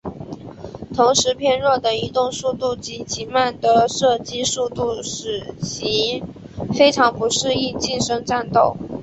[0.95, 6.23] 同时偏弱的移动速度及极慢的射击速度使其
[6.73, 8.75] 非常不适应近身战斗。